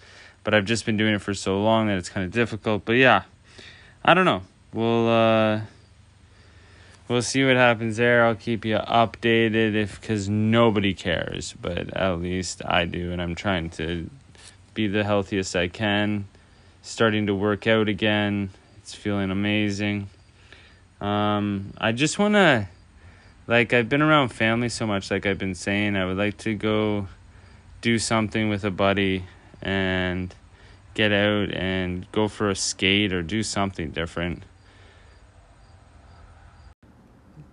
but 0.46 0.54
I've 0.54 0.64
just 0.64 0.86
been 0.86 0.96
doing 0.96 1.16
it 1.16 1.22
for 1.22 1.34
so 1.34 1.62
long 1.62 1.88
that 1.88 1.98
it's 1.98 2.08
kind 2.08 2.24
of 2.24 2.32
difficult. 2.32 2.86
But 2.86 2.94
yeah, 2.94 3.24
I 4.06 4.14
don't 4.14 4.24
know. 4.24 4.44
We'll 4.72 5.10
uh, 5.10 5.62
we'll 7.08 7.22
see 7.22 7.44
what 7.46 7.56
happens 7.56 7.98
there. 7.98 8.26
I'll 8.26 8.36
keep 8.36 8.66
you 8.66 8.78
updated 8.78 9.76
if 9.76 10.00
because 10.00 10.30
nobody 10.30 10.94
cares, 10.94 11.54
but 11.62 11.96
at 11.96 12.20
least 12.20 12.62
I 12.66 12.86
do, 12.86 13.12
and 13.12 13.22
I'm 13.22 13.36
trying 13.36 13.70
to 13.72 14.10
be 14.74 14.88
the 14.88 15.04
healthiest 15.04 15.56
I 15.56 15.68
can. 15.68 16.28
Starting 16.82 17.28
to 17.28 17.36
work 17.36 17.66
out 17.68 17.90
again. 17.90 18.52
It's 18.78 18.94
feeling 18.94 19.32
amazing. 19.32 20.10
Um, 21.02 21.74
I 21.78 21.92
just 21.92 22.20
want 22.20 22.36
to, 22.36 22.68
like, 23.48 23.74
I've 23.74 23.90
been 23.90 24.02
around 24.02 24.30
family 24.30 24.70
so 24.70 24.86
much, 24.86 25.10
like 25.10 25.26
I've 25.26 25.40
been 25.40 25.56
saying, 25.56 25.96
I 25.96 26.06
would 26.06 26.18
like 26.18 26.38
to 26.40 26.54
go 26.54 27.08
do 27.82 27.98
something 28.00 28.50
with 28.50 28.64
a 28.64 28.72
buddy 28.72 29.26
and 29.62 30.34
get 30.94 31.12
out 31.12 31.54
and 31.54 32.10
go 32.12 32.28
for 32.28 32.50
a 32.50 32.56
skate 32.56 33.12
or 33.12 33.22
do 33.22 33.44
something 33.44 33.92
different. 33.92 34.44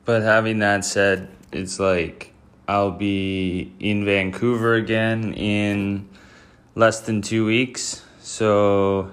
But 0.05 0.23
having 0.23 0.59
that 0.61 0.85
said, 0.85 1.29
it's 1.53 1.79
like 1.79 2.33
I'll 2.67 2.91
be 2.91 3.73
in 3.79 4.05
Vancouver 4.05 4.75
again 4.75 5.35
in 5.35 6.09
less 6.75 7.01
than 7.01 7.23
two 7.23 7.45
weeks. 7.47 8.05
So, 8.21 9.11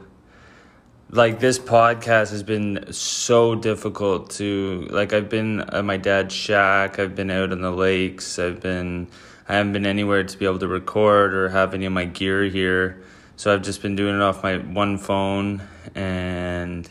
like, 1.10 1.39
this 1.39 1.60
podcast 1.60 2.31
has 2.31 2.43
been 2.43 2.91
so 2.91 3.55
difficult 3.55 4.29
to, 4.31 4.88
like, 4.91 5.13
I've 5.13 5.29
been 5.29 5.62
at 5.62 5.84
my 5.84 5.98
dad's 5.98 6.34
shack, 6.34 7.00
I've 7.00 7.15
been 7.15 7.31
out 7.31 7.51
on 7.51 7.62
the 7.62 7.72
lakes, 7.72 8.39
I've 8.39 8.62
been 8.62 9.08
I 9.50 9.55
haven't 9.55 9.74
been 9.74 9.88
anywhere 9.88 10.24
to 10.24 10.38
be 10.38 10.46
able 10.46 10.60
to 10.60 10.67
record 10.67 11.34
or 11.34 11.50
have 11.50 11.74
any 11.74 11.86
of 11.86 11.91
my 11.91 12.05
gear 12.05 12.43
here. 12.43 13.01
So 13.36 13.51
I've 13.51 13.63
just 13.63 13.81
been 13.81 13.96
doing 13.96 14.15
it 14.15 14.22
off 14.22 14.43
my 14.43 14.58
one 14.58 15.00
phone 15.00 15.63
and 15.96 16.88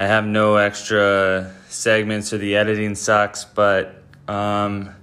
I 0.00 0.06
have 0.06 0.24
no 0.24 0.54
extra 0.54 1.52
segments 1.68 2.32
or 2.32 2.38
the 2.38 2.54
editing 2.54 2.94
sucks, 2.94 3.44
but 3.44 4.00
um, 4.28 4.94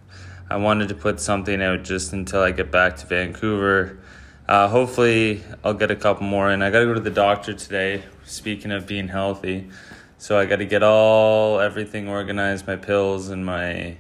I 0.49 0.55
wanted 0.55 0.87
to 0.87 0.95
put 0.95 1.19
something 1.19 1.61
out 1.61 1.83
just 1.83 2.13
until 2.13 2.39
I 2.39 2.51
get 2.51 2.71
back 2.71 2.95
to 2.97 3.05
Vancouver. 3.05 3.99
Uh, 4.47 4.69
hopefully, 4.69 5.43
I'll 5.65 5.73
get 5.73 5.91
a 5.91 5.97
couple 5.97 6.25
more 6.25 6.49
in. 6.49 6.61
I 6.61 6.69
got 6.69 6.79
to 6.79 6.85
go 6.85 6.93
to 6.93 7.01
the 7.01 7.09
doctor 7.09 7.53
today. 7.53 8.03
Speaking 8.23 8.71
of 8.71 8.87
being 8.87 9.09
healthy, 9.09 9.69
so 10.17 10.39
I 10.39 10.45
got 10.45 10.57
to 10.57 10.65
get 10.65 10.81
all 10.81 11.59
everything 11.59 12.07
organized, 12.07 12.65
my 12.65 12.77
pills 12.77 13.27
and 13.27 13.45
my 13.45 13.97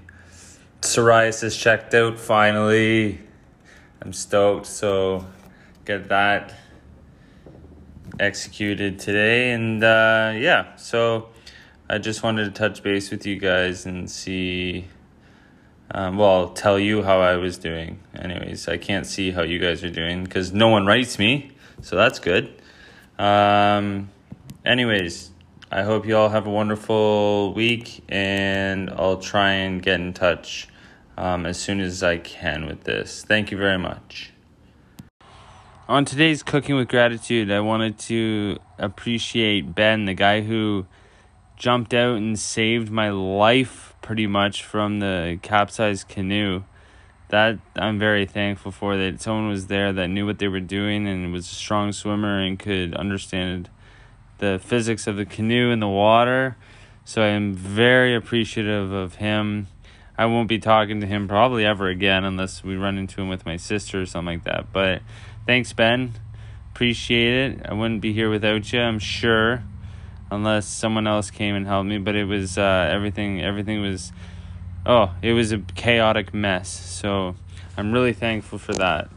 psoriasis 0.79 1.59
checked 1.59 1.93
out 1.93 2.17
finally. 2.17 3.19
I'm 4.01 4.13
stoked. 4.13 4.65
So 4.65 5.27
get 5.83 6.07
that 6.07 6.53
executed 8.19 8.99
today. 8.99 9.51
And 9.51 9.83
uh, 9.83 10.33
yeah, 10.35 10.75
so 10.75 11.29
I 11.89 11.97
just 11.97 12.23
wanted 12.23 12.45
to 12.45 12.51
touch 12.51 12.83
base 12.83 13.11
with 13.11 13.25
you 13.25 13.37
guys 13.37 13.85
and 13.85 14.09
see. 14.09 14.85
Um, 15.91 16.17
well, 16.17 16.49
tell 16.49 16.79
you 16.79 17.03
how 17.03 17.19
I 17.19 17.35
was 17.37 17.57
doing. 17.57 17.99
Anyways, 18.15 18.67
I 18.67 18.77
can't 18.77 19.05
see 19.05 19.31
how 19.31 19.43
you 19.43 19.59
guys 19.59 19.83
are 19.83 19.91
doing 19.91 20.23
because 20.23 20.51
no 20.51 20.69
one 20.69 20.85
writes 20.85 21.19
me, 21.19 21.51
so 21.81 21.95
that's 21.95 22.17
good. 22.17 22.51
Um, 23.19 24.09
anyways, 24.65 25.29
I 25.71 25.83
hope 25.83 26.07
you 26.07 26.17
all 26.17 26.29
have 26.29 26.47
a 26.47 26.49
wonderful 26.49 27.53
week, 27.53 28.03
and 28.09 28.89
I'll 28.89 29.17
try 29.17 29.51
and 29.51 29.81
get 29.81 29.99
in 29.99 30.13
touch 30.13 30.67
um, 31.17 31.45
as 31.45 31.59
soon 31.59 31.79
as 31.79 32.01
I 32.01 32.17
can 32.17 32.65
with 32.65 32.83
this. 32.83 33.23
Thank 33.23 33.51
you 33.51 33.57
very 33.57 33.77
much. 33.77 34.31
On 35.87 36.03
today's 36.03 36.41
Cooking 36.41 36.75
with 36.75 36.87
Gratitude, 36.87 37.51
I 37.51 37.59
wanted 37.59 37.99
to 37.99 38.57
appreciate 38.79 39.75
Ben, 39.75 40.05
the 40.05 40.15
guy 40.15 40.41
who 40.41 40.87
jumped 41.57 41.93
out 41.93 42.17
and 42.17 42.39
saved 42.39 42.89
my 42.89 43.11
life 43.11 43.93
pretty 44.01 44.25
much 44.25 44.63
from 44.63 44.99
the 44.99 45.37
capsized 45.43 46.07
canoe. 46.07 46.63
That 47.29 47.59
I'm 47.75 47.99
very 47.99 48.25
thankful 48.25 48.71
for 48.71 48.97
that 48.97 49.21
someone 49.21 49.47
was 49.47 49.67
there 49.67 49.93
that 49.93 50.07
knew 50.07 50.25
what 50.25 50.39
they 50.39 50.47
were 50.47 50.59
doing 50.59 51.07
and 51.07 51.31
was 51.31 51.51
a 51.51 51.53
strong 51.53 51.91
swimmer 51.91 52.39
and 52.39 52.57
could 52.57 52.95
understand 52.95 53.69
the 54.39 54.59
physics 54.59 55.05
of 55.05 55.17
the 55.17 55.25
canoe 55.25 55.69
and 55.69 55.83
the 55.83 55.87
water. 55.87 56.57
So 57.03 57.21
I 57.21 57.27
am 57.27 57.53
very 57.53 58.15
appreciative 58.15 58.91
of 58.91 59.15
him 59.15 59.67
I 60.17 60.25
won't 60.27 60.47
be 60.47 60.59
talking 60.59 61.01
to 61.01 61.07
him 61.07 61.27
probably 61.27 61.65
ever 61.65 61.87
again 61.87 62.23
unless 62.23 62.63
we 62.63 62.77
run 62.77 62.97
into 62.97 63.21
him 63.21 63.27
with 63.27 63.45
my 63.45 63.57
sister 63.57 64.01
or 64.01 64.05
something 64.05 64.35
like 64.35 64.43
that. 64.45 64.71
But 64.71 65.01
thanks, 65.45 65.73
Ben. 65.73 66.13
Appreciate 66.73 67.33
it. 67.33 67.65
I 67.65 67.73
wouldn't 67.73 68.01
be 68.01 68.13
here 68.13 68.29
without 68.29 68.71
you, 68.73 68.81
I'm 68.81 68.99
sure, 68.99 69.63
unless 70.29 70.67
someone 70.67 71.07
else 71.07 71.31
came 71.31 71.55
and 71.55 71.65
helped 71.65 71.87
me. 71.87 71.97
But 71.97 72.15
it 72.15 72.25
was 72.25 72.57
uh, 72.57 72.89
everything. 72.91 73.41
Everything 73.41 73.81
was, 73.81 74.11
oh, 74.85 75.13
it 75.21 75.33
was 75.33 75.51
a 75.51 75.59
chaotic 75.59 76.33
mess. 76.33 76.69
So 76.69 77.35
I'm 77.77 77.91
really 77.91 78.13
thankful 78.13 78.59
for 78.59 78.73
that. 78.73 79.09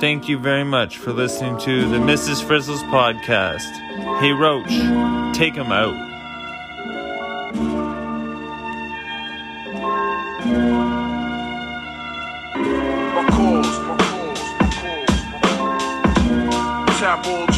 Thank 0.00 0.30
you 0.30 0.38
very 0.38 0.64
much 0.64 0.96
for 0.96 1.12
listening 1.12 1.58
to 1.58 1.88
the 1.90 1.98
Mrs. 1.98 2.42
Frizzles 2.42 2.82
podcast. 2.90 3.70
Hey, 4.20 4.32
Roach, 4.32 5.36
take 5.36 5.54
him 5.54 5.72
out. 5.72 6.09
Tap 17.22 17.49